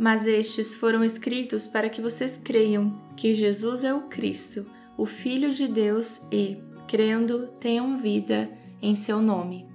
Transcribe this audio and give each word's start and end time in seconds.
Mas 0.00 0.26
estes 0.26 0.74
foram 0.74 1.04
escritos 1.04 1.66
para 1.66 1.90
que 1.90 2.00
vocês 2.00 2.38
creiam 2.38 2.98
que 3.14 3.34
Jesus 3.34 3.84
é 3.84 3.92
o 3.92 4.08
Cristo, 4.08 4.64
o 4.96 5.04
Filho 5.04 5.52
de 5.52 5.68
Deus, 5.68 6.22
e, 6.32 6.56
crendo, 6.88 7.48
tenham 7.60 7.98
vida 7.98 8.50
em 8.80 8.94
seu 8.96 9.20
nome. 9.20 9.68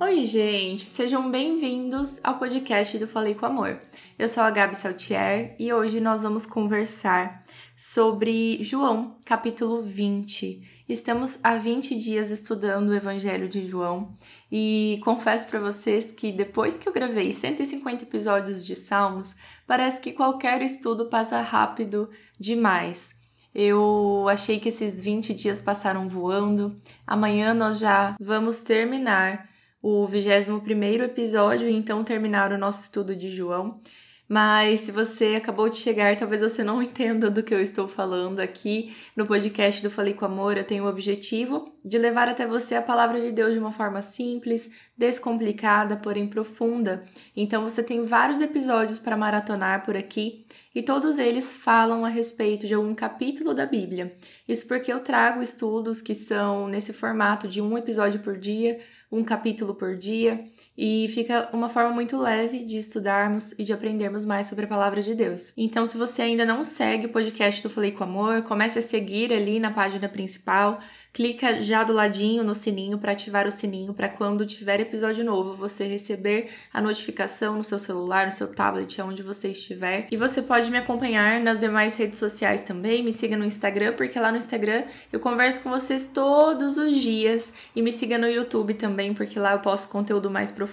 Oi, 0.00 0.24
gente! 0.24 0.84
Sejam 0.84 1.30
bem-vindos 1.30 2.20
ao 2.24 2.40
podcast 2.40 2.98
do 2.98 3.06
Falei 3.06 3.36
com 3.36 3.46
Amor. 3.46 3.78
Eu 4.18 4.26
sou 4.26 4.42
a 4.42 4.50
Gabi 4.50 4.76
Saltier 4.76 5.54
e 5.60 5.72
hoje 5.72 6.00
nós 6.00 6.24
vamos 6.24 6.44
conversar 6.44 7.44
sobre 7.76 8.60
João, 8.64 9.16
capítulo 9.24 9.80
20. 9.80 10.77
Estamos 10.88 11.38
há 11.44 11.54
20 11.54 11.94
dias 11.98 12.30
estudando 12.30 12.88
o 12.88 12.94
Evangelho 12.94 13.46
de 13.46 13.66
João 13.68 14.16
e 14.50 14.98
confesso 15.04 15.46
para 15.46 15.60
vocês 15.60 16.10
que 16.10 16.32
depois 16.32 16.78
que 16.78 16.88
eu 16.88 16.92
gravei 16.94 17.30
150 17.30 18.04
episódios 18.04 18.64
de 18.64 18.74
Salmos, 18.74 19.36
parece 19.66 20.00
que 20.00 20.12
qualquer 20.12 20.62
estudo 20.62 21.10
passa 21.10 21.42
rápido 21.42 22.08
demais. 22.40 23.14
Eu 23.54 24.26
achei 24.30 24.58
que 24.58 24.70
esses 24.70 24.98
20 24.98 25.34
dias 25.34 25.60
passaram 25.60 26.08
voando. 26.08 26.74
Amanhã 27.06 27.52
nós 27.52 27.78
já 27.78 28.16
vamos 28.18 28.62
terminar 28.62 29.46
o 29.82 30.06
21 30.06 31.04
episódio 31.04 31.68
e 31.68 31.74
então 31.74 32.02
terminar 32.02 32.50
o 32.50 32.56
nosso 32.56 32.84
estudo 32.84 33.14
de 33.14 33.28
João. 33.28 33.78
Mas 34.28 34.80
se 34.80 34.92
você 34.92 35.36
acabou 35.36 35.70
de 35.70 35.76
chegar, 35.76 36.14
talvez 36.14 36.42
você 36.42 36.62
não 36.62 36.82
entenda 36.82 37.30
do 37.30 37.42
que 37.42 37.54
eu 37.54 37.62
estou 37.62 37.88
falando 37.88 38.40
aqui 38.40 38.94
no 39.16 39.26
podcast 39.26 39.82
do 39.82 39.90
Falei 39.90 40.12
com 40.12 40.26
Amor. 40.26 40.58
Eu 40.58 40.64
tenho 40.64 40.84
o 40.84 40.88
objetivo 40.88 41.72
de 41.82 41.96
levar 41.96 42.28
até 42.28 42.46
você 42.46 42.74
a 42.74 42.82
palavra 42.82 43.18
de 43.18 43.32
Deus 43.32 43.54
de 43.54 43.58
uma 43.58 43.72
forma 43.72 44.02
simples, 44.02 44.70
descomplicada, 44.94 45.96
porém 45.96 46.28
profunda. 46.28 47.02
Então 47.34 47.62
você 47.62 47.82
tem 47.82 48.02
vários 48.02 48.42
episódios 48.42 48.98
para 48.98 49.16
maratonar 49.16 49.82
por 49.82 49.96
aqui 49.96 50.44
e 50.74 50.82
todos 50.82 51.18
eles 51.18 51.50
falam 51.50 52.04
a 52.04 52.08
respeito 52.08 52.66
de 52.66 52.74
algum 52.74 52.94
capítulo 52.94 53.54
da 53.54 53.64
Bíblia. 53.64 54.14
Isso 54.46 54.68
porque 54.68 54.92
eu 54.92 55.00
trago 55.00 55.40
estudos 55.40 56.02
que 56.02 56.14
são 56.14 56.68
nesse 56.68 56.92
formato 56.92 57.48
de 57.48 57.62
um 57.62 57.78
episódio 57.78 58.20
por 58.20 58.36
dia 58.36 58.78
um 59.10 59.24
capítulo 59.24 59.74
por 59.74 59.96
dia, 59.96 60.44
e 60.78 61.08
fica 61.08 61.48
uma 61.52 61.68
forma 61.68 61.90
muito 61.90 62.16
leve 62.16 62.64
de 62.64 62.76
estudarmos 62.76 63.52
e 63.58 63.64
de 63.64 63.72
aprendermos 63.72 64.24
mais 64.24 64.46
sobre 64.46 64.64
a 64.64 64.68
palavra 64.68 65.02
de 65.02 65.12
Deus. 65.12 65.52
Então, 65.56 65.84
se 65.84 65.98
você 65.98 66.22
ainda 66.22 66.46
não 66.46 66.62
segue 66.62 67.06
o 67.06 67.08
podcast 67.08 67.60
do 67.60 67.68
Falei 67.68 67.90
com 67.90 68.04
Amor, 68.04 68.42
comece 68.42 68.78
a 68.78 68.82
seguir 68.82 69.32
ali 69.32 69.58
na 69.58 69.72
página 69.72 70.08
principal, 70.08 70.78
clica 71.12 71.60
já 71.60 71.82
do 71.82 71.92
ladinho 71.92 72.44
no 72.44 72.54
sininho 72.54 72.96
para 72.96 73.10
ativar 73.10 73.44
o 73.44 73.50
sininho 73.50 73.92
para 73.92 74.08
quando 74.08 74.46
tiver 74.46 74.78
episódio 74.78 75.24
novo 75.24 75.52
você 75.52 75.84
receber 75.84 76.48
a 76.72 76.80
notificação 76.80 77.56
no 77.56 77.64
seu 77.64 77.78
celular, 77.78 78.26
no 78.26 78.32
seu 78.32 78.46
tablet, 78.46 79.00
aonde 79.00 79.20
você 79.20 79.48
estiver. 79.48 80.06
E 80.12 80.16
você 80.16 80.40
pode 80.40 80.70
me 80.70 80.78
acompanhar 80.78 81.40
nas 81.40 81.58
demais 81.58 81.96
redes 81.96 82.20
sociais 82.20 82.62
também, 82.62 83.02
me 83.02 83.12
siga 83.12 83.36
no 83.36 83.44
Instagram, 83.44 83.94
porque 83.94 84.20
lá 84.20 84.30
no 84.30 84.38
Instagram 84.38 84.84
eu 85.12 85.18
converso 85.18 85.60
com 85.60 85.70
vocês 85.70 86.06
todos 86.06 86.76
os 86.76 86.96
dias 86.96 87.52
e 87.74 87.82
me 87.82 87.90
siga 87.90 88.16
no 88.16 88.28
YouTube 88.28 88.74
também, 88.74 89.12
porque 89.12 89.40
lá 89.40 89.54
eu 89.54 89.58
posto 89.58 89.88
conteúdo 89.88 90.30
mais 90.30 90.52
profundo. 90.52 90.67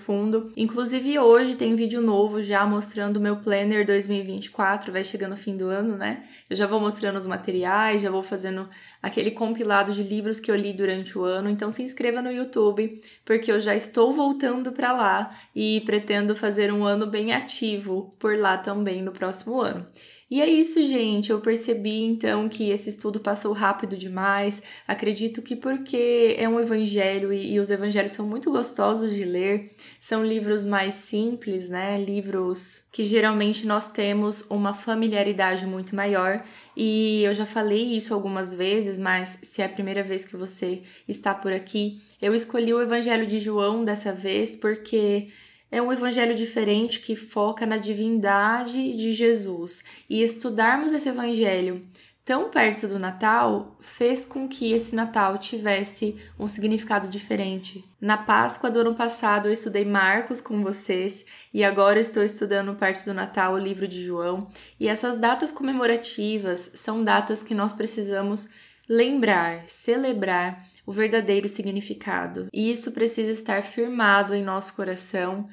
Inclusive 0.56 1.18
hoje 1.18 1.56
tem 1.56 1.76
vídeo 1.76 2.02
novo 2.02 2.42
já 2.42 2.66
mostrando 2.66 3.18
o 3.18 3.20
meu 3.20 3.38
planner 3.38 3.86
2024, 3.86 4.92
vai 4.92 5.04
chegando 5.04 5.34
o 5.34 5.38
fim 5.38 5.58
do 5.58 5.68
ano, 5.68 5.98
né? 5.98 6.24
Eu 6.50 6.56
já 6.56 6.68
vou 6.68 6.80
mostrando 6.80 7.18
os 7.18 7.26
materiais, 7.26 8.02
já 8.02 8.12
vou 8.12 8.22
fazendo 8.22 8.70
aquele 9.02 9.32
compilado 9.32 9.94
de 9.94 10.04
livros 10.04 10.40
que 10.40 10.52
eu 10.52 10.56
li 10.56 10.74
durante 10.74 11.18
o 11.18 11.24
ano. 11.24 11.50
Então 11.50 11.72
se 11.72 11.82
inscreva 11.82 12.22
no 12.22 12.32
YouTube, 12.32 13.02
porque 13.24 13.52
eu 13.52 13.60
já 13.60 13.76
estou 13.76 14.14
voltando 14.14 14.72
para 14.72 14.92
lá 14.92 15.36
e 15.56 15.82
pretendo 15.82 16.36
fazer 16.36 16.72
um 16.72 16.84
ano 16.84 17.08
bem 17.08 17.34
ativo 17.34 18.16
por 18.20 18.38
lá 18.38 18.58
também 18.58 19.02
no 19.02 19.12
próximo 19.12 19.62
ano. 19.62 19.86
E 20.28 20.42
é 20.42 20.48
isso, 20.48 20.84
gente. 20.84 21.30
Eu 21.30 21.40
percebi 21.40 22.02
então 22.02 22.50
que 22.50 22.70
esse 22.72 22.90
estudo 22.90 23.20
passou 23.20 23.54
rápido 23.54 23.96
demais. 23.96 24.64
Acredito 24.88 25.40
que 25.40 25.56
porque 25.56 26.36
é 26.40 26.50
um 26.50 26.60
evangelho 26.60 27.32
e, 27.32 27.54
e, 27.54 27.60
os 27.60 27.70
evangelhos 27.70 28.12
são 28.12 28.28
muito 28.28 28.52
gostosos 28.52 29.14
de 29.14 29.24
ler, 29.24 29.72
são 30.00 30.26
livros 30.26 30.66
mais 30.66 30.96
simples, 30.96 31.70
né? 31.70 32.04
Livros 32.04 32.86
que 32.92 33.06
geralmente 33.06 33.68
nós 33.68 33.92
temos 33.92 34.42
uma 34.50 34.74
familiaridade 34.74 35.68
muito 35.68 35.96
maior. 35.96 36.44
E 36.76 37.22
eu 37.24 37.34
já 37.34 37.46
falei 37.46 37.96
isso 37.96 38.12
algumas 38.12 38.52
vezes, 38.52 38.98
mas 38.98 39.40
se 39.44 39.62
é 39.62 39.66
a 39.66 39.70
primeira 39.70 40.02
vez 40.02 40.26
que 40.26 40.36
você 40.36 40.82
está 41.08 41.36
por 41.36 41.54
aqui, 41.54 42.02
eu 42.20 42.34
escolhi 42.34 42.74
o 42.74 42.82
evangelho 42.82 43.28
de 43.28 43.38
João 43.38 43.86
dessa 43.86 44.12
vez 44.12 44.56
porque 44.56 45.28
é 45.72 45.82
um 45.82 45.92
evangelho 45.92 46.36
diferente 46.36 47.00
que 47.00 47.16
foca 47.16 47.66
na 47.66 47.78
divindade 47.78 48.96
de 48.96 49.14
Jesus. 49.14 49.84
E 50.10 50.22
estudarmos 50.22 50.94
esse 50.94 51.10
evangelho 51.10 51.86
tão 52.26 52.50
perto 52.50 52.88
do 52.88 52.98
Natal 52.98 53.78
fez 53.80 54.26
com 54.26 54.48
que 54.48 54.72
esse 54.74 54.96
Natal 54.96 55.38
tivesse 55.38 56.18
um 56.40 56.48
significado 56.48 57.08
diferente. 57.08 57.86
Na 58.02 58.18
Páscoa 58.18 58.72
do 58.72 58.80
ano 58.80 58.96
passado 58.96 59.48
eu 59.48 59.54
estudei 59.54 59.86
Marcos 59.86 60.42
com 60.42 60.64
vocês 60.64 61.24
e 61.54 61.64
agora 61.64 62.00
estou 62.00 62.24
estudando 62.24 62.74
perto 62.74 63.06
do 63.06 63.14
Natal 63.14 63.54
o 63.54 63.60
livro 63.60 63.88
de 63.88 64.04
João. 64.04 64.50
E 64.80 64.88
essas 64.88 65.20
datas 65.20 65.52
comemorativas 65.52 66.72
são 66.74 67.04
datas 67.04 67.44
que 67.44 67.54
nós 67.54 67.72
precisamos 67.72 68.50
lembrar, 68.90 69.68
celebrar 69.68 70.66
o 70.86 70.92
verdadeiro 70.92 71.50
significado. 71.50 72.48
E 72.54 72.70
isso 72.70 72.92
precisa 72.92 73.32
estar 73.32 73.64
firmado 73.64 74.34
em 74.34 74.44
nosso 74.44 74.74
coração 74.76 75.48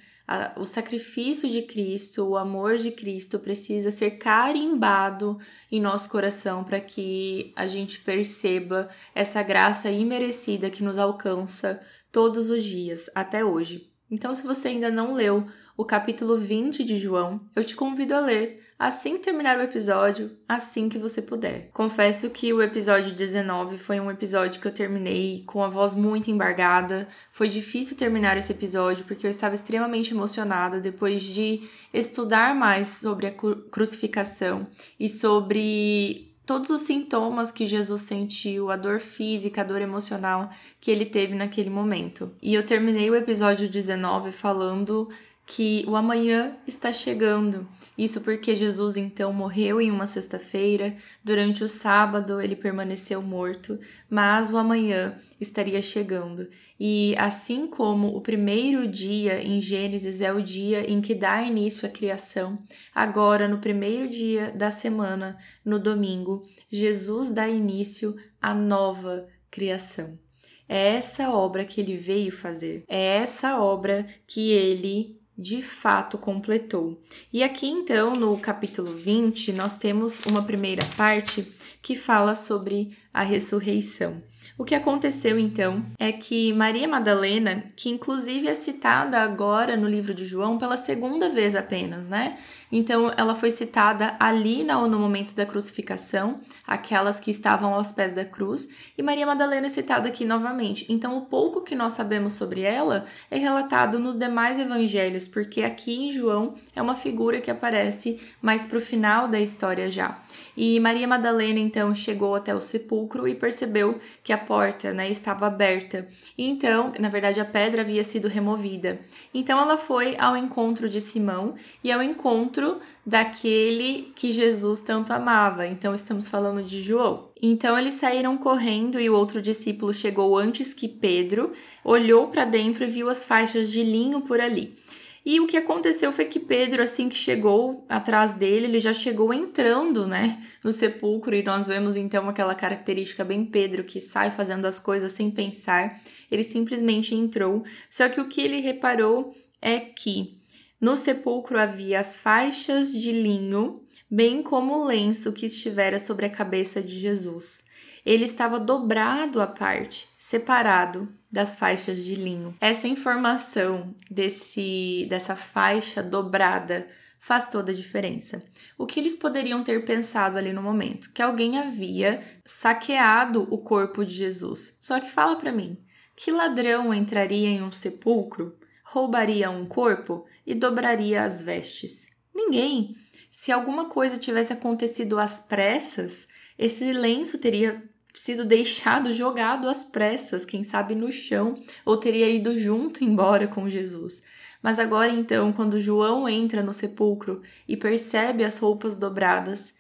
o 0.57 0.65
sacrifício 0.65 1.49
de 1.49 1.63
Cristo, 1.63 2.25
o 2.25 2.37
amor 2.37 2.77
de 2.77 2.91
Cristo 2.91 3.39
precisa 3.39 3.91
ser 3.91 4.13
carimbado 4.13 5.39
em 5.71 5.81
nosso 5.81 6.09
coração 6.09 6.65
para 6.65 6.81
que 6.81 7.53
a 7.57 7.67
gente 7.67 8.01
perceba 8.01 8.89
essa 9.15 9.43
graça 9.43 9.91
imerecida 9.91 10.71
que 10.71 10.83
nos 10.83 10.97
alcança 10.97 11.83
todos 12.11 12.51
os 12.51 12.63
dias, 12.63 13.11
até 13.15 13.45
hoje. 13.45 13.91
Então, 14.11 14.35
se 14.35 14.47
você 14.47 14.69
ainda 14.69 14.91
não 14.91 15.15
leu 15.15 15.47
o 15.77 15.85
capítulo 15.85 16.37
20 16.37 16.85
de 16.85 16.99
João, 16.99 17.41
eu 17.55 17.65
te 17.65 17.75
convido 17.75 18.15
a 18.15 18.21
ler 18.21 18.63
assim 18.79 19.17
que 19.17 19.23
terminar 19.23 19.59
o 19.59 19.63
episódio, 19.63 20.37
assim 20.49 20.89
que 20.89 20.99
você 20.99 21.23
puder. 21.23 21.71
Confesso 21.73 22.29
que 22.31 22.53
o 22.53 22.61
episódio 22.61 23.13
19 23.13 23.79
foi 23.79 24.01
um 24.01 24.11
episódio 24.11 24.61
que 24.61 24.67
eu 24.67 24.73
terminei 24.73 25.45
com 25.47 25.63
a 25.63 25.69
voz 25.69 25.95
muito 25.95 26.31
embargada. 26.31 27.07
Foi 27.31 27.49
difícil 27.49 27.97
terminar 27.97 28.37
esse 28.37 28.53
episódio 28.53 29.05
porque 29.05 29.25
eu 29.25 29.31
estava 29.31 29.55
extremamente 29.55 30.13
emocionada 30.13 30.81
depois 30.81 31.23
de 31.23 31.63
estudar 31.95 32.57
mais 32.57 32.89
sobre 32.89 33.29
a 33.29 33.31
crucificação 33.31 34.67
e 34.99 35.09
sobre 35.09 36.33
todos 36.45 36.71
os 36.71 36.83
sintomas 36.83 37.53
que 37.53 37.67
Jesus 37.67 38.03
sentiu, 38.03 38.71
a 38.71 38.77
dor 38.77 39.01
física, 39.01 39.61
a 39.61 39.65
dor 39.65 39.81
emocional 39.81 40.51
que 40.81 40.91
ele 40.91 41.07
teve 41.07 41.35
naquele 41.35 41.71
momento. 41.71 42.33
E 42.43 42.53
eu 42.53 42.65
terminei 42.65 43.09
o 43.09 43.15
episódio 43.15 43.69
19 43.69 44.33
falando 44.33 45.09
que 45.47 45.85
o 45.87 45.97
amanhã 45.97 46.57
está 46.67 46.93
chegando. 46.93 47.69
Isso 47.97 48.21
porque 48.21 48.57
Jesus 48.57 48.97
então 48.97 49.33
morreu 49.33 49.81
em 49.81 49.91
uma 49.91 50.07
sexta-feira, 50.07 50.97
durante 51.23 51.63
o 51.63 51.69
sábado 51.69 52.41
ele 52.41 52.57
permaneceu 52.57 53.21
morto, 53.21 53.79
mas 54.09 54.51
o 54.51 54.57
amanhã 54.57 55.19
estaria 55.41 55.83
chegando. 55.83 56.49
E 56.81 57.15
assim 57.19 57.67
como 57.67 58.17
o 58.17 58.21
primeiro 58.21 58.89
dia 58.89 59.43
em 59.43 59.61
Gênesis 59.61 60.23
é 60.23 60.33
o 60.33 60.43
dia 60.43 60.91
em 60.91 61.01
que 61.01 61.15
dá 61.15 61.43
início 61.43 61.87
à 61.87 61.91
criação, 61.91 62.59
agora 62.95 63.47
no 63.47 63.59
primeiro 63.59 64.09
dia 64.09 64.51
da 64.53 64.71
semana, 64.71 65.37
no 65.65 65.79
domingo, 65.79 66.45
Jesus 66.71 67.31
dá 67.31 67.49
início 67.49 68.17
à 68.41 68.55
nova 68.55 69.29
criação. 69.51 70.19
É 70.67 70.95
essa 70.95 71.29
obra 71.29 71.67
que 71.67 71.81
ele 71.81 71.97
veio 71.97 72.33
fazer. 72.33 72.85
É 72.89 73.17
essa 73.17 73.61
obra 73.61 74.07
que 74.27 74.51
ele 74.51 75.21
de 75.43 75.61
fato 75.61 76.17
completou. 76.17 77.03
E 77.33 77.43
aqui 77.43 77.67
então, 77.67 78.15
no 78.15 78.39
capítulo 78.39 78.93
20, 78.97 79.53
nós 79.53 79.77
temos 79.77 80.21
uma 80.25 80.45
primeira 80.45 80.85
parte 80.97 81.53
que 81.83 81.97
fala 81.97 82.37
sobre 82.37 82.97
a 83.13 83.23
ressurreição. 83.23 84.23
O 84.59 84.65
que 84.65 84.75
aconteceu 84.75 85.39
então 85.39 85.85
é 85.99 86.13
que 86.13 86.53
Maria 86.53 86.87
Madalena, 86.87 87.65
que 87.75 87.89
inclusive 87.89 88.49
é 88.49 88.55
citada 88.55 89.21
agora 89.21 89.77
no 89.77 89.89
livro 89.89 90.13
de 90.13 90.25
João 90.25 90.59
pela 90.59 90.77
segunda 90.77 91.29
vez 91.29 91.57
apenas, 91.57 92.09
né? 92.09 92.39
Então 92.71 93.13
ela 93.17 93.35
foi 93.35 93.51
citada 93.51 94.17
ali 94.19 94.65
no 94.65 94.99
momento 94.99 95.35
da 95.35 95.45
crucificação, 95.45 96.41
aquelas 96.67 97.21
que 97.21 97.31
estavam 97.31 97.75
aos 97.75 97.93
pés 97.93 98.13
da 98.13 98.25
cruz, 98.25 98.69
e 98.97 99.03
Maria 99.03 99.27
Madalena 99.27 99.67
é 99.67 99.71
citada 99.71 100.09
aqui 100.09 100.25
novamente. 100.25 100.87
Então 100.89 101.19
o 101.19 101.27
pouco 101.27 101.61
que 101.61 101.75
nós 101.75 101.93
sabemos 101.93 102.33
sobre 102.33 102.63
ela 102.63 103.05
é 103.31 103.37
relatado 103.37 103.99
nos 103.99 104.17
demais 104.17 104.59
evangelhos, 104.59 105.29
porque 105.29 105.63
aqui 105.63 105.95
em 105.95 106.13
João 106.13 106.55
é 106.75 106.81
uma 106.81 106.95
figura 106.95 107.41
que 107.41 107.51
aparece 107.51 108.19
mais 108.41 108.65
para 108.65 108.79
o 108.79 108.81
final 108.81 109.29
da 109.29 109.39
história 109.39 109.91
já. 109.91 110.23
E 110.57 110.81
Maria 110.81 111.07
Madalena 111.07 111.59
então 111.59 111.95
chegou 111.95 112.35
até 112.35 112.55
o 112.55 112.61
sepulcro 112.61 113.29
e 113.29 113.35
percebeu 113.35 113.99
que 114.23 114.32
que 114.33 114.35
a 114.35 114.39
porta 114.39 114.95
né, 114.95 115.11
estava 115.11 115.47
aberta. 115.47 116.09
Então, 116.39 116.93
na 116.99 117.11
verdade, 117.11 117.39
a 117.39 117.45
pedra 117.45 117.83
havia 117.83 118.03
sido 118.03 118.29
removida. 118.29 118.99
Então, 119.35 119.61
ela 119.61 119.77
foi 119.77 120.17
ao 120.19 120.35
encontro 120.35 120.89
de 120.89 121.01
Simão 121.03 121.55
e 121.85 121.93
ao 121.93 122.03
encontro 122.03 122.79
daquele 123.05 124.11
que 124.15 124.33
Jesus 124.33 124.81
tanto 124.81 125.13
amava. 125.13 125.67
Então, 125.67 125.95
estamos 125.95 126.29
falando 126.29 126.63
de 126.63 126.81
João. 126.81 127.29
Então, 127.43 127.79
eles 127.79 127.95
saíram 127.95 128.39
correndo 128.39 128.99
e 128.99 129.11
o 129.11 129.15
outro 129.15 129.43
discípulo 129.43 129.93
chegou 129.93 130.39
antes 130.39 130.73
que 130.73 130.89
Pedro, 130.89 131.53
olhou 131.85 132.29
para 132.29 132.47
dentro 132.47 132.85
e 132.85 132.87
viu 132.87 133.11
as 133.11 133.25
faixas 133.25 133.71
de 133.71 133.83
linho 133.83 134.23
por 134.23 134.41
ali. 134.41 134.79
E 135.25 135.39
o 135.39 135.47
que 135.47 135.57
aconteceu 135.57 136.11
foi 136.11 136.25
que 136.25 136.41
Pedro, 136.41 136.83
assim 136.83 137.09
que 137.09 137.15
chegou 137.15 137.85
atrás 137.89 138.35
dele, 138.35 138.67
ele 138.67 138.81
já 138.81 138.93
chegou 138.93 139.33
entrando, 139.33 140.07
né, 140.07 140.43
no 140.65 140.73
sepulcro, 140.73 141.35
e 141.35 141.45
nós 141.45 141.67
vemos 141.67 141.95
então 141.95 142.29
aquela 142.29 142.55
característica 142.57 143.25
bem 143.25 143.45
Pedro 143.45 143.85
que 143.85 144.01
sai 144.01 144.33
fazendo 144.33 144.67
as 144.67 144.81
coisas 144.81 145.13
sem 145.13 145.31
pensar. 145.31 146.01
Ele 146.31 146.43
simplesmente 146.43 147.15
entrou. 147.15 147.65
Só 147.89 148.09
que 148.09 148.21
o 148.21 148.29
que 148.29 148.41
ele 148.41 148.61
reparou 148.61 149.35
é 149.61 149.79
que 149.79 150.42
no 150.83 150.97
sepulcro 150.99 151.59
havia 151.59 152.01
as 152.01 152.17
faixas 152.17 152.93
de 152.93 153.11
linho, 153.11 153.83
bem 154.11 154.43
como 154.43 154.75
o 154.75 154.85
lenço 154.85 155.33
que 155.33 155.47
estivera 155.47 155.99
sobre 155.99 156.27
a 156.27 156.31
cabeça 156.31 156.83
de 156.83 156.99
Jesus 156.99 157.65
ele 158.05 158.25
estava 158.25 158.59
dobrado 158.59 159.41
à 159.41 159.47
parte, 159.47 160.09
separado 160.19 161.09
das 161.31 161.55
faixas 161.55 162.05
de 162.05 162.15
linho. 162.15 162.55
Essa 162.61 162.89
informação 162.89 163.95
desse 164.11 165.07
dessa 165.09 165.37
faixa 165.37 166.03
dobrada 166.03 166.87
faz 167.19 167.49
toda 167.49 167.71
a 167.71 167.75
diferença. 167.75 168.43
O 168.77 168.85
que 168.85 168.99
eles 168.99 169.15
poderiam 169.15 169.63
ter 169.63 169.85
pensado 169.85 170.37
ali 170.37 170.53
no 170.53 170.61
momento? 170.61 171.13
Que 171.13 171.23
alguém 171.23 171.57
havia 171.59 172.21
saqueado 172.45 173.47
o 173.49 173.59
corpo 173.59 174.05
de 174.05 174.13
Jesus. 174.13 174.77
Só 174.81 174.99
que 174.99 175.09
fala 175.09 175.37
para 175.37 175.53
mim, 175.53 175.79
que 176.17 176.33
ladrão 176.33 176.93
entraria 176.93 177.49
em 177.49 177.63
um 177.63 177.71
sepulcro, 177.71 178.59
roubaria 178.93 179.51
um 179.51 179.65
corpo 179.65 180.27
e 180.47 180.55
dobraria 180.55 181.23
as 181.23 181.41
vestes? 181.41 182.09
Ninguém. 182.35 182.95
Se 183.31 183.51
alguma 183.51 183.87
coisa 183.87 184.19
tivesse 184.19 184.53
acontecido 184.53 185.19
às 185.19 185.41
pressas, 185.41 186.29
esse 186.59 186.93
lenço 186.93 187.39
teria 187.39 187.83
sido 188.13 188.45
deixado 188.45 189.11
jogado 189.11 189.67
às 189.67 189.83
pressas, 189.83 190.45
quem 190.45 190.63
sabe 190.63 190.95
no 190.95 191.11
chão, 191.11 191.55
ou 191.87 191.97
teria 191.97 192.29
ido 192.29 192.59
junto 192.59 193.03
embora 193.03 193.49
com 193.49 193.67
Jesus. 193.67 194.23
Mas 194.63 194.79
agora 194.79 195.11
então, 195.11 195.55
quando 195.55 195.81
João 195.81 196.29
entra 196.29 196.63
no 196.63 196.75
sepulcro 196.75 197.41
e 197.67 197.79
percebe 197.79 198.45
as 198.45 198.59
roupas 198.59 198.95
dobradas, 198.95 199.75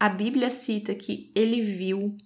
a 0.00 0.08
Bíblia 0.08 0.48
cita 0.48 0.94
que 0.94 1.30
ele 1.34 1.60
viu 1.60 2.16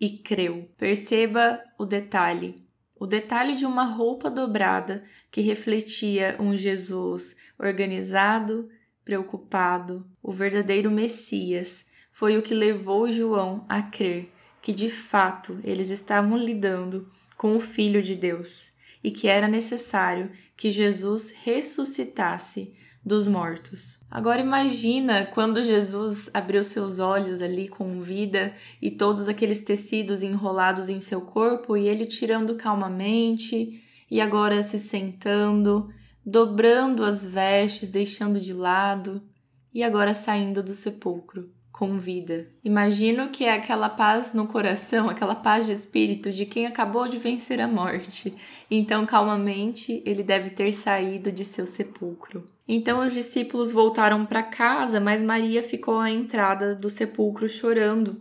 e 0.00 0.08
creu. 0.18 0.70
Perceba 0.78 1.62
o 1.78 1.84
detalhe. 1.84 2.56
O 3.02 3.06
detalhe 3.08 3.56
de 3.56 3.66
uma 3.66 3.82
roupa 3.82 4.30
dobrada 4.30 5.02
que 5.28 5.40
refletia 5.40 6.36
um 6.38 6.56
Jesus 6.56 7.34
organizado, 7.58 8.68
preocupado, 9.04 10.06
o 10.22 10.30
verdadeiro 10.30 10.88
Messias, 10.88 11.84
foi 12.12 12.38
o 12.38 12.42
que 12.42 12.54
levou 12.54 13.10
João 13.10 13.66
a 13.68 13.82
crer 13.82 14.30
que 14.60 14.72
de 14.72 14.88
fato 14.88 15.58
eles 15.64 15.90
estavam 15.90 16.38
lidando 16.38 17.10
com 17.36 17.56
o 17.56 17.60
Filho 17.60 18.00
de 18.00 18.14
Deus 18.14 18.70
e 19.02 19.10
que 19.10 19.26
era 19.26 19.48
necessário 19.48 20.30
que 20.56 20.70
Jesus 20.70 21.34
ressuscitasse 21.42 22.72
dos 23.04 23.26
mortos. 23.26 23.98
Agora 24.10 24.40
imagina 24.40 25.26
quando 25.26 25.62
Jesus 25.62 26.30
abriu 26.32 26.62
seus 26.62 26.98
olhos 26.98 27.42
ali 27.42 27.68
com 27.68 28.00
vida 28.00 28.54
e 28.80 28.90
todos 28.90 29.26
aqueles 29.26 29.62
tecidos 29.62 30.22
enrolados 30.22 30.88
em 30.88 31.00
seu 31.00 31.20
corpo 31.20 31.76
e 31.76 31.88
ele 31.88 32.06
tirando 32.06 32.54
calmamente 32.54 33.82
e 34.10 34.20
agora 34.20 34.62
se 34.62 34.78
sentando, 34.78 35.88
dobrando 36.24 37.04
as 37.04 37.24
vestes, 37.24 37.88
deixando 37.88 38.38
de 38.38 38.52
lado 38.52 39.20
e 39.74 39.82
agora 39.82 40.14
saindo 40.14 40.62
do 40.62 40.72
sepulcro 40.72 41.50
com 41.72 41.98
vida. 41.98 42.46
Imagino 42.62 43.30
que 43.30 43.44
é 43.44 43.54
aquela 43.54 43.88
paz 43.88 44.32
no 44.32 44.46
coração, 44.46 45.08
aquela 45.08 45.34
paz 45.34 45.66
de 45.66 45.72
espírito 45.72 46.30
de 46.30 46.46
quem 46.46 46.66
acabou 46.66 47.08
de 47.08 47.18
vencer 47.18 47.60
a 47.60 47.66
morte. 47.66 48.32
Então, 48.70 49.04
calmamente, 49.04 50.00
ele 50.06 50.22
deve 50.22 50.50
ter 50.50 50.70
saído 50.70 51.32
de 51.32 51.44
seu 51.44 51.66
sepulcro. 51.66 52.44
Então, 52.66 53.04
os 53.04 53.12
discípulos 53.12 53.72
voltaram 53.72 54.24
para 54.24 54.42
casa, 54.42 55.00
mas 55.00 55.22
Maria 55.22 55.62
ficou 55.62 55.98
à 55.98 56.10
entrada 56.10 56.74
do 56.74 56.88
sepulcro 56.88 57.48
chorando. 57.48 58.20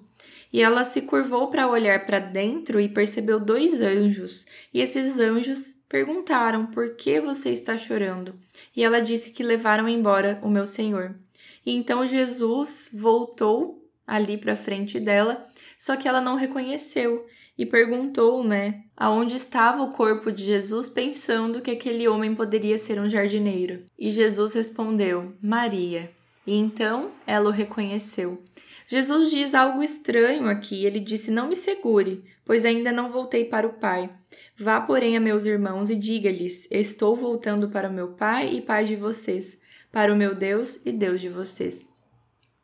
E 0.52 0.62
ela 0.62 0.84
se 0.84 1.02
curvou 1.02 1.48
para 1.48 1.70
olhar 1.70 2.06
para 2.06 2.20
dentro 2.20 2.80
e 2.80 2.90
percebeu 2.90 3.40
dois 3.40 3.82
anjos. 3.82 4.46
E 4.74 4.82
esses 4.82 5.18
anjos 5.20 5.76
perguntaram: 5.88 6.66
Por 6.66 6.96
que 6.96 7.22
você 7.22 7.52
está 7.52 7.78
chorando? 7.78 8.36
E 8.76 8.84
ela 8.84 9.02
disse 9.02 9.32
que 9.32 9.44
levaram 9.44 9.88
embora 9.88 10.40
o 10.42 10.50
meu 10.50 10.66
Senhor 10.66 11.16
e 11.66 11.72
então 11.72 12.06
Jesus 12.06 12.90
voltou 12.92 13.88
ali 14.06 14.38
para 14.38 14.56
frente 14.56 15.00
dela, 15.00 15.46
só 15.78 15.96
que 15.96 16.08
ela 16.08 16.22
não 16.22 16.36
reconheceu 16.36 17.26
e 17.58 17.66
perguntou, 17.66 18.44
né, 18.44 18.84
aonde 18.96 19.36
estava 19.36 19.84
o 19.84 19.92
corpo 19.92 20.32
de 20.32 20.44
Jesus, 20.44 20.90
pensando 20.90 21.62
que 21.62 21.72
aquele 21.72 22.08
homem 22.08 22.34
poderia 22.34 22.78
ser 22.78 23.00
um 23.00 23.10
jardineiro. 23.10 23.84
E 23.98 24.12
Jesus 24.12 24.54
respondeu: 24.54 25.34
Maria. 25.42 26.12
E 26.46 26.56
então 26.56 27.12
ela 27.28 27.50
o 27.50 27.52
reconheceu. 27.52 28.42
Jesus 28.88 29.30
diz 29.30 29.56
algo 29.56 29.84
estranho 29.84 30.48
aqui. 30.48 30.86
Ele 30.86 31.00
disse: 31.00 31.32
Não 31.32 31.48
me 31.48 31.56
segure, 31.56 32.24
pois 32.44 32.66
ainda 32.66 32.92
não 32.92 33.12
voltei 33.12 33.46
para 33.46 33.68
o 33.68 33.74
Pai. 33.74 34.10
Vá, 34.58 34.82
porém, 34.82 35.16
a 35.16 35.20
meus 35.20 35.46
irmãos 35.46 35.90
e 35.90 35.96
diga-lhes: 35.96 36.68
Estou 36.70 37.16
voltando 37.16 37.70
para 37.70 37.90
o 37.90 37.94
meu 37.94 38.10
Pai 38.10 38.50
e 38.50 38.62
Pai 38.62 38.86
de 38.86 38.96
vocês, 38.96 39.60
para 39.92 40.14
o 40.14 40.18
meu 40.18 40.36
Deus 40.36 40.82
e 40.86 40.92
Deus 40.92 41.22
de 41.22 41.30
vocês. 41.30 41.86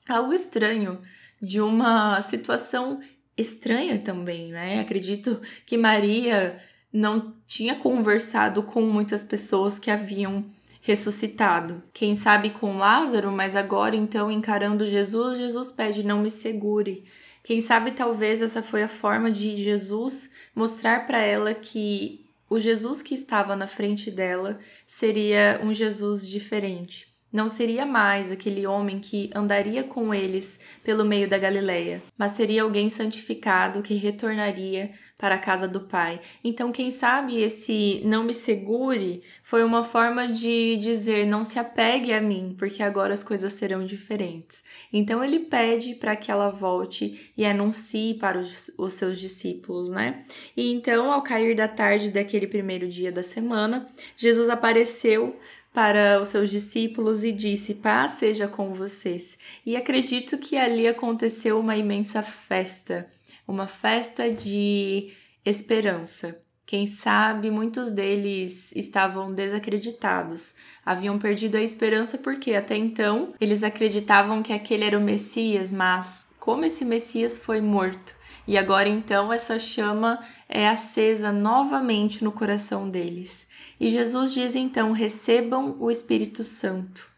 Algo 0.08 0.34
estranho 0.34 1.00
de 1.42 1.62
uma 1.62 2.22
situação 2.22 3.00
estranha 3.38 4.00
também, 4.00 4.52
né? 4.52 4.80
Acredito 4.80 5.40
que 5.66 5.78
Maria 5.78 6.60
não 6.92 7.36
tinha 7.46 7.76
conversado 7.76 8.64
com 8.64 8.82
muitas 8.82 9.24
pessoas 9.24 9.78
que 9.78 9.92
haviam 9.92 10.46
ressuscitado. 10.82 11.84
Quem 11.94 12.16
sabe 12.16 12.50
com 12.50 12.78
Lázaro, 12.78 13.32
mas 13.32 13.56
agora 13.56 13.96
então 13.96 14.32
encarando 14.32 14.86
Jesus, 14.86 15.38
Jesus 15.38 15.72
pede: 15.72 16.04
"Não 16.04 16.22
me 16.22 16.30
segure". 16.30 17.04
Quem 17.44 17.62
sabe 17.62 17.92
talvez 17.92 18.42
essa 18.42 18.62
foi 18.64 18.84
a 18.84 18.88
forma 18.88 19.32
de 19.32 19.56
Jesus 19.64 20.30
mostrar 20.56 21.06
para 21.06 21.20
ela 21.20 21.54
que 21.54 22.26
o 22.50 22.60
Jesus 22.60 23.02
que 23.02 23.14
estava 23.14 23.56
na 23.56 23.68
frente 23.68 24.10
dela 24.10 24.60
seria 24.86 25.60
um 25.64 25.74
Jesus 25.74 26.28
diferente 26.28 27.07
não 27.32 27.48
seria 27.50 27.86
mais 27.86 28.32
aquele 28.32 28.66
homem 28.66 29.00
que 29.00 29.30
andaria 29.36 29.84
com 29.84 30.14
eles 30.14 30.60
pelo 30.84 31.04
meio 31.04 31.28
da 31.28 31.38
Galileia, 31.38 32.02
mas 32.18 32.32
seria 32.32 32.64
alguém 32.64 32.90
santificado 32.90 33.82
que 33.82 33.96
retornaria 33.96 34.92
para 35.18 35.36
a 35.36 35.40
casa 35.40 35.68
do 35.68 35.82
Pai. 35.82 36.22
Então, 36.44 36.72
quem 36.72 36.92
sabe 36.92 37.42
esse 37.42 38.02
não 38.06 38.24
me 38.24 38.34
segure 38.34 39.24
foi 39.42 39.64
uma 39.64 39.84
forma 39.84 40.28
de 40.28 40.78
dizer 40.78 41.26
não 41.26 41.44
se 41.44 41.58
apegue 41.58 42.14
a 42.14 42.22
mim, 42.22 42.56
porque 42.58 42.84
agora 42.84 43.14
as 43.14 43.24
coisas 43.24 43.54
serão 43.54 43.84
diferentes. 43.84 44.64
Então, 44.94 45.24
ele 45.24 45.40
pede 45.40 45.96
para 45.96 46.16
que 46.16 46.32
ela 46.32 46.52
volte 46.52 47.32
e 47.36 47.46
anuncie 47.46 48.14
para 48.14 48.38
os, 48.38 48.70
os 48.78 48.94
seus 48.94 49.20
discípulos, 49.20 49.90
né? 49.90 50.24
E 50.56 50.72
então, 50.72 51.12
ao 51.12 51.24
cair 51.24 51.56
da 51.56 51.68
tarde 51.68 52.12
daquele 52.12 52.46
primeiro 52.46 52.88
dia 52.88 53.12
da 53.12 53.24
semana, 53.24 53.88
Jesus 54.16 54.50
apareceu 54.50 55.36
para 55.78 56.20
os 56.20 56.30
seus 56.30 56.50
discípulos 56.50 57.24
e 57.24 57.32
disse: 57.32 57.76
Paz 57.76 58.14
seja 58.14 58.48
com 58.48 58.74
vocês. 58.74 59.38
E 59.64 59.76
acredito 59.76 60.36
que 60.40 60.58
ali 60.58 60.88
aconteceu 60.88 61.60
uma 61.60 61.78
imensa 61.78 62.24
festa, 62.24 63.08
uma 63.48 63.68
festa 63.68 64.28
de 64.28 65.14
esperança. 65.46 66.42
Quem 66.66 66.88
sabe 66.88 67.52
muitos 67.52 67.92
deles 67.92 68.76
estavam 68.76 69.32
desacreditados, 69.32 70.56
haviam 70.84 71.20
perdido 71.20 71.58
a 71.58 71.62
esperança 71.62 72.18
porque 72.18 72.56
até 72.56 72.76
então 72.76 73.36
eles 73.40 73.62
acreditavam 73.62 74.42
que 74.42 74.54
aquele 74.54 74.84
era 74.84 74.98
o 74.98 75.02
Messias, 75.02 75.72
mas 75.72 76.28
como 76.40 76.66
esse 76.66 76.84
Messias 76.84 77.38
foi 77.38 77.62
morto, 77.62 78.16
e 78.48 78.58
agora 78.58 78.88
então 78.88 79.34
essa 79.34 79.60
chama 79.60 80.20
é 80.48 80.68
acesa 80.68 81.32
novamente 81.32 82.24
no 82.24 82.32
coração 82.32 82.90
deles. 82.90 83.48
E 83.80 83.90
Jesus 83.90 84.34
diz 84.34 84.56
então: 84.56 84.94
recebam 84.94 85.76
o 85.80 85.92
Espírito 85.92 86.44
Santo. 86.44 87.17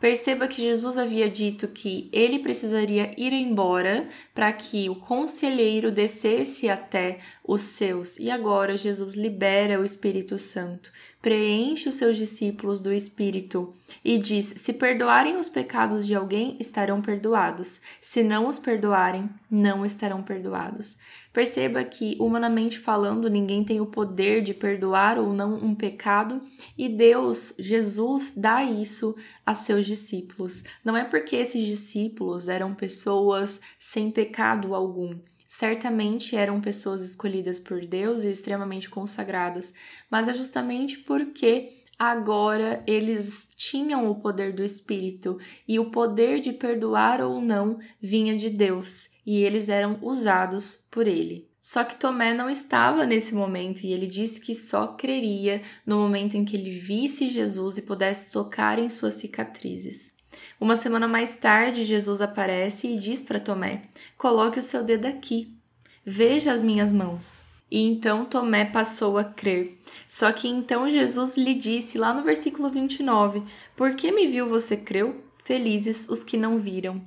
Perceba 0.00 0.48
que 0.48 0.62
Jesus 0.62 0.96
havia 0.96 1.28
dito 1.28 1.68
que 1.68 2.08
ele 2.10 2.38
precisaria 2.38 3.12
ir 3.18 3.34
embora 3.34 4.08
para 4.34 4.50
que 4.50 4.88
o 4.88 4.96
conselheiro 4.96 5.92
descesse 5.92 6.70
até 6.70 7.18
os 7.46 7.60
seus, 7.60 8.18
e 8.18 8.30
agora 8.30 8.78
Jesus 8.78 9.14
libera 9.14 9.78
o 9.78 9.84
Espírito 9.84 10.38
Santo. 10.38 10.90
preenche 11.20 11.86
os 11.86 11.96
seus 11.96 12.16
discípulos 12.16 12.80
do 12.80 12.90
Espírito 12.90 13.74
e 14.02 14.16
diz: 14.16 14.54
Se 14.56 14.72
perdoarem 14.72 15.36
os 15.36 15.50
pecados 15.50 16.06
de 16.06 16.14
alguém, 16.14 16.56
estarão 16.58 17.02
perdoados. 17.02 17.80
Se 18.00 18.22
não 18.22 18.48
os 18.48 18.58
perdoarem, 18.58 19.28
não 19.50 19.84
estarão 19.84 20.22
perdoados. 20.22 20.96
Perceba 21.32 21.84
que, 21.84 22.16
humanamente 22.18 22.78
falando, 22.78 23.30
ninguém 23.30 23.64
tem 23.64 23.80
o 23.80 23.86
poder 23.86 24.42
de 24.42 24.52
perdoar 24.52 25.18
ou 25.18 25.32
não 25.32 25.54
um 25.54 25.74
pecado, 25.74 26.42
e 26.76 26.88
Deus, 26.88 27.54
Jesus, 27.58 28.34
dá 28.36 28.64
isso 28.64 29.14
a 29.46 29.54
seus 29.54 29.86
discípulos. 29.86 30.64
Não 30.84 30.96
é 30.96 31.04
porque 31.04 31.36
esses 31.36 31.64
discípulos 31.64 32.48
eram 32.48 32.74
pessoas 32.74 33.60
sem 33.78 34.10
pecado 34.10 34.74
algum 34.74 35.18
certamente 35.50 36.36
eram 36.36 36.60
pessoas 36.60 37.02
escolhidas 37.02 37.58
por 37.58 37.84
Deus 37.84 38.22
e 38.22 38.30
extremamente 38.30 38.88
consagradas, 38.88 39.74
mas 40.08 40.28
é 40.28 40.32
justamente 40.32 40.98
porque 40.98 41.79
agora 42.00 42.82
eles 42.86 43.50
tinham 43.54 44.10
o 44.10 44.14
poder 44.14 44.54
do 44.54 44.64
Espírito 44.64 45.38
e 45.68 45.78
o 45.78 45.90
poder 45.90 46.40
de 46.40 46.50
perdoar 46.50 47.20
ou 47.20 47.42
não 47.42 47.78
vinha 48.00 48.34
de 48.34 48.48
Deus 48.48 49.10
e 49.26 49.42
eles 49.42 49.68
eram 49.68 49.98
usados 50.00 50.82
por 50.90 51.06
ele. 51.06 51.46
Só 51.60 51.84
que 51.84 51.96
Tomé 51.96 52.32
não 52.32 52.48
estava 52.48 53.04
nesse 53.04 53.34
momento 53.34 53.82
e 53.84 53.92
ele 53.92 54.06
disse 54.06 54.40
que 54.40 54.54
só 54.54 54.86
creria 54.86 55.60
no 55.84 55.98
momento 55.98 56.38
em 56.38 56.44
que 56.46 56.56
ele 56.56 56.70
visse 56.70 57.28
Jesus 57.28 57.76
e 57.76 57.82
pudesse 57.82 58.32
tocar 58.32 58.78
em 58.78 58.88
suas 58.88 59.12
cicatrizes. 59.14 60.14
Uma 60.58 60.76
semana 60.76 61.06
mais 61.06 61.36
tarde, 61.36 61.82
Jesus 61.82 62.22
aparece 62.22 62.88
e 62.88 62.96
diz 62.96 63.22
para 63.22 63.38
Tomé: 63.38 63.82
Coloque 64.16 64.58
o 64.58 64.62
seu 64.62 64.82
dedo 64.82 65.04
aqui, 65.04 65.54
veja 66.02 66.50
as 66.50 66.62
minhas 66.62 66.94
mãos. 66.94 67.49
E 67.70 67.80
então 67.80 68.24
Tomé 68.24 68.64
passou 68.64 69.16
a 69.16 69.24
crer. 69.24 69.78
Só 70.08 70.32
que 70.32 70.48
então 70.48 70.90
Jesus 70.90 71.36
lhe 71.36 71.54
disse, 71.54 71.96
lá 71.96 72.12
no 72.12 72.24
versículo 72.24 72.68
29, 72.68 73.42
Por 73.76 73.94
que 73.94 74.10
me 74.10 74.26
viu 74.26 74.48
você 74.48 74.76
creu? 74.76 75.22
Felizes 75.44 76.08
os 76.08 76.24
que 76.24 76.36
não 76.36 76.58
viram 76.58 77.02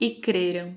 e 0.00 0.10
creram. 0.10 0.76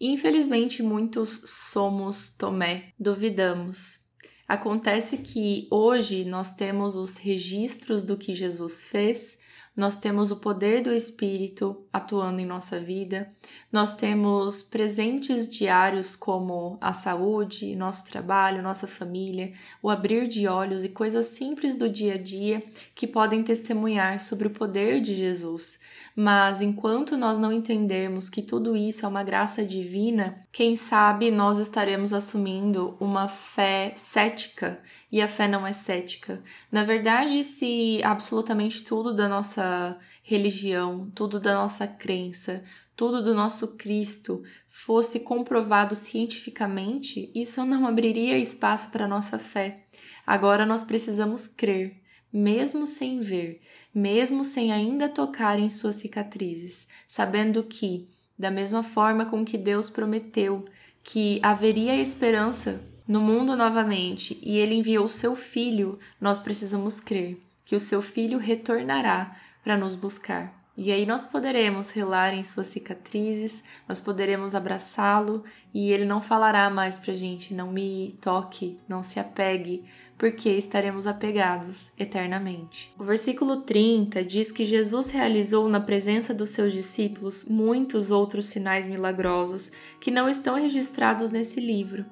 Infelizmente, 0.00 0.82
muitos 0.82 1.40
somos 1.44 2.30
Tomé, 2.30 2.92
duvidamos. 2.98 4.06
Acontece 4.46 5.18
que 5.18 5.66
hoje 5.70 6.24
nós 6.24 6.54
temos 6.54 6.96
os 6.96 7.16
registros 7.16 8.02
do 8.02 8.16
que 8.16 8.32
Jesus 8.32 8.82
fez, 8.82 9.38
nós 9.78 9.96
temos 9.96 10.32
o 10.32 10.36
poder 10.36 10.82
do 10.82 10.92
Espírito 10.92 11.86
atuando 11.92 12.40
em 12.40 12.44
nossa 12.44 12.80
vida, 12.80 13.30
nós 13.70 13.94
temos 13.94 14.60
presentes 14.60 15.48
diários 15.48 16.16
como 16.16 16.76
a 16.80 16.92
saúde, 16.92 17.76
nosso 17.76 18.04
trabalho, 18.04 18.60
nossa 18.60 18.88
família, 18.88 19.52
o 19.80 19.88
abrir 19.88 20.26
de 20.26 20.48
olhos 20.48 20.82
e 20.82 20.88
coisas 20.88 21.26
simples 21.26 21.76
do 21.76 21.88
dia 21.88 22.14
a 22.14 22.18
dia 22.18 22.60
que 22.92 23.06
podem 23.06 23.44
testemunhar 23.44 24.18
sobre 24.18 24.48
o 24.48 24.50
poder 24.50 25.00
de 25.00 25.14
Jesus. 25.14 25.78
Mas 26.16 26.60
enquanto 26.60 27.16
nós 27.16 27.38
não 27.38 27.52
entendermos 27.52 28.28
que 28.28 28.42
tudo 28.42 28.76
isso 28.76 29.06
é 29.06 29.08
uma 29.08 29.22
graça 29.22 29.64
divina, 29.64 30.34
quem 30.50 30.74
sabe 30.74 31.30
nós 31.30 31.56
estaremos 31.58 32.12
assumindo 32.12 32.96
uma 32.98 33.28
fé 33.28 33.92
cética 33.94 34.80
e 35.10 35.22
a 35.22 35.28
fé 35.28 35.46
não 35.46 35.64
é 35.66 35.72
cética. 35.72 36.42
Na 36.70 36.82
verdade, 36.82 37.44
se 37.44 38.00
absolutamente 38.02 38.82
tudo 38.82 39.14
da 39.14 39.28
nossa 39.28 39.67
religião, 40.22 41.10
tudo 41.14 41.40
da 41.40 41.54
nossa 41.54 41.86
crença, 41.86 42.62
tudo 42.98 43.22
do 43.22 43.34
nosso 43.34 43.68
Cristo 43.76 44.42
fosse 44.68 45.20
comprovado 45.20 45.94
cientificamente, 45.94 47.30
isso 47.34 47.64
não 47.64 47.86
abriria 47.86 48.36
espaço 48.36 48.90
para 48.90 49.06
nossa 49.06 49.38
fé. 49.38 49.80
Agora 50.26 50.66
nós 50.66 50.82
precisamos 50.82 51.46
crer, 51.46 51.96
mesmo 52.32 52.86
sem 52.86 53.20
ver, 53.20 53.60
mesmo 53.94 54.42
sem 54.42 54.72
ainda 54.72 55.08
tocar 55.08 55.58
em 55.58 55.70
suas 55.70 55.94
cicatrizes, 55.94 56.88
sabendo 57.06 57.62
que, 57.62 58.08
da 58.38 58.50
mesma 58.50 58.82
forma 58.82 59.24
com 59.24 59.44
que 59.44 59.56
Deus 59.56 59.88
prometeu 59.88 60.64
que 61.02 61.40
haveria 61.42 61.96
esperança 61.96 62.80
no 63.06 63.20
mundo 63.20 63.56
novamente 63.56 64.38
e 64.42 64.58
ele 64.58 64.74
enviou 64.74 65.08
seu 65.08 65.34
filho, 65.34 65.98
nós 66.20 66.38
precisamos 66.38 67.00
crer 67.00 67.40
que 67.64 67.76
o 67.76 67.80
seu 67.80 68.02
filho 68.02 68.38
retornará 68.38 69.36
para 69.62 69.76
nos 69.76 69.94
buscar. 69.94 70.58
E 70.80 70.92
aí 70.92 71.04
nós 71.04 71.24
poderemos 71.24 71.90
relar 71.90 72.32
em 72.32 72.44
suas 72.44 72.68
cicatrizes, 72.68 73.64
nós 73.88 73.98
poderemos 73.98 74.54
abraçá-lo 74.54 75.42
e 75.74 75.90
ele 75.90 76.04
não 76.04 76.20
falará 76.20 76.70
mais 76.70 76.96
para 76.96 77.12
gente: 77.14 77.52
não 77.52 77.72
me 77.72 78.16
toque, 78.20 78.78
não 78.88 79.02
se 79.02 79.18
apegue, 79.18 79.82
porque 80.16 80.48
estaremos 80.50 81.04
apegados 81.04 81.90
eternamente. 81.98 82.94
O 82.96 83.02
versículo 83.02 83.62
30 83.62 84.22
diz 84.22 84.52
que 84.52 84.64
Jesus 84.64 85.10
realizou 85.10 85.68
na 85.68 85.80
presença 85.80 86.32
dos 86.32 86.50
seus 86.50 86.72
discípulos 86.72 87.42
muitos 87.42 88.12
outros 88.12 88.46
sinais 88.46 88.86
milagrosos 88.86 89.72
que 90.00 90.12
não 90.12 90.28
estão 90.28 90.54
registrados 90.54 91.32
nesse 91.32 91.58
livro. 91.58 92.06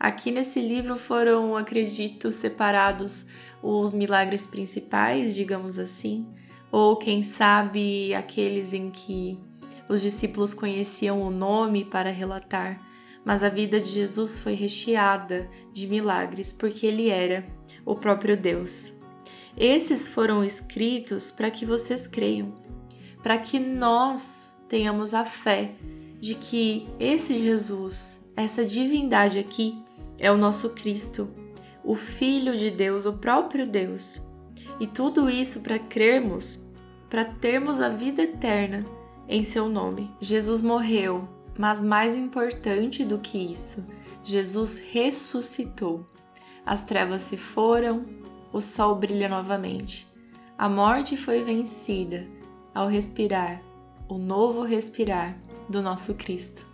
Aqui 0.00 0.30
nesse 0.30 0.58
livro 0.58 0.96
foram, 0.96 1.54
acredito, 1.54 2.32
separados 2.32 3.26
os 3.62 3.92
milagres 3.92 4.46
principais, 4.46 5.34
digamos 5.34 5.78
assim 5.78 6.26
ou 6.70 6.96
quem 6.96 7.22
sabe 7.22 8.14
aqueles 8.14 8.72
em 8.72 8.90
que 8.90 9.38
os 9.88 10.02
discípulos 10.02 10.52
conheciam 10.52 11.22
o 11.22 11.30
nome 11.30 11.84
para 11.84 12.10
relatar, 12.10 12.80
mas 13.24 13.42
a 13.42 13.48
vida 13.48 13.80
de 13.80 13.88
Jesus 13.88 14.38
foi 14.38 14.54
recheada 14.54 15.48
de 15.72 15.86
milagres 15.86 16.52
porque 16.52 16.86
ele 16.86 17.08
era 17.08 17.46
o 17.84 17.94
próprio 17.94 18.36
Deus. 18.36 18.92
Esses 19.56 20.06
foram 20.06 20.44
escritos 20.44 21.30
para 21.30 21.50
que 21.50 21.64
vocês 21.64 22.06
creiam, 22.06 22.54
para 23.22 23.38
que 23.38 23.58
nós 23.58 24.54
tenhamos 24.68 25.14
a 25.14 25.24
fé 25.24 25.72
de 26.20 26.34
que 26.34 26.86
esse 26.98 27.38
Jesus, 27.38 28.20
essa 28.36 28.64
divindade 28.64 29.38
aqui, 29.38 29.82
é 30.18 30.30
o 30.30 30.36
nosso 30.36 30.70
Cristo, 30.70 31.28
o 31.84 31.94
Filho 31.94 32.56
de 32.56 32.70
Deus, 32.70 33.06
o 33.06 33.12
próprio 33.14 33.66
Deus 33.66 34.20
e 34.78 34.86
tudo 34.86 35.30
isso 35.30 35.60
para 35.60 35.78
crermos, 35.78 36.58
para 37.08 37.24
termos 37.24 37.80
a 37.80 37.88
vida 37.88 38.22
eterna 38.22 38.84
em 39.28 39.42
seu 39.42 39.68
nome. 39.68 40.10
Jesus 40.20 40.60
morreu, 40.60 41.28
mas 41.58 41.82
mais 41.82 42.16
importante 42.16 43.04
do 43.04 43.18
que 43.18 43.38
isso, 43.38 43.84
Jesus 44.22 44.78
ressuscitou. 44.78 46.04
As 46.64 46.82
trevas 46.82 47.22
se 47.22 47.36
foram, 47.36 48.04
o 48.52 48.60
sol 48.60 48.96
brilha 48.96 49.28
novamente. 49.28 50.06
A 50.58 50.68
morte 50.68 51.16
foi 51.16 51.42
vencida 51.42 52.26
ao 52.74 52.88
respirar, 52.88 53.62
o 54.08 54.18
novo 54.18 54.62
respirar 54.62 55.38
do 55.68 55.82
nosso 55.82 56.14
Cristo. 56.14 56.66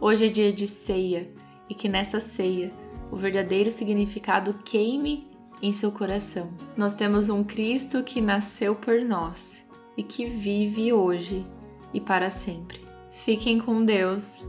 Hoje 0.00 0.26
é 0.26 0.28
dia 0.28 0.52
de 0.52 0.66
ceia 0.66 1.30
e 1.68 1.74
que 1.74 1.88
nessa 1.88 2.20
ceia 2.20 2.72
o 3.10 3.16
verdadeiro 3.16 3.70
significado 3.70 4.54
queime 4.64 5.28
em 5.62 5.72
seu 5.72 5.90
coração. 5.90 6.50
Nós 6.76 6.94
temos 6.94 7.28
um 7.28 7.42
Cristo 7.42 8.02
que 8.02 8.20
nasceu 8.20 8.74
por 8.74 9.00
nós 9.00 9.64
e 9.96 10.02
que 10.02 10.26
vive 10.26 10.92
hoje 10.92 11.44
e 11.92 12.00
para 12.00 12.30
sempre. 12.30 12.80
Fiquem 13.10 13.58
com 13.58 13.84
Deus 13.84 14.44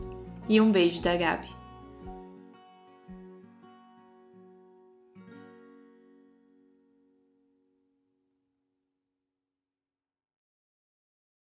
e 0.48 0.60
um 0.60 0.70
beijo 0.70 1.00
da 1.00 1.16
Gabi. 1.16 1.57